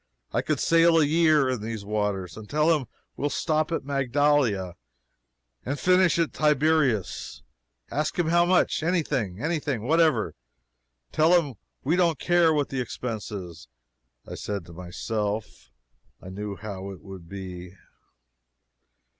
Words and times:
I 0.31 0.41
could 0.41 0.59
sail 0.59 0.97
a 0.99 1.05
year 1.05 1.47
in 1.47 1.61
these 1.61 1.85
waters! 1.85 2.35
and 2.35 2.49
tell 2.49 2.73
him 2.75 2.87
we'll 3.15 3.29
stop 3.29 3.71
at 3.71 3.83
Magdala 3.85 4.73
and 5.63 5.79
finish 5.79 6.17
at 6.17 6.33
Tiberias! 6.33 7.43
ask 7.91 8.17
him 8.17 8.29
how 8.29 8.43
much? 8.43 8.81
any 8.81 9.03
thing 9.03 9.39
any 9.39 9.59
thing 9.59 9.83
whatever! 9.83 10.33
tell 11.11 11.39
him 11.39 11.53
we 11.83 11.95
don't 11.95 12.17
care 12.17 12.51
what 12.51 12.69
the 12.69 12.81
expense 12.81 13.31
is!" 13.31 13.67
[I 14.27 14.33
said 14.33 14.65
to 14.65 14.73
myself, 14.73 15.69
I 16.19 16.29
knew 16.29 16.55
how 16.55 16.89
it 16.89 17.03
would 17.03 17.29
be. 17.29 17.75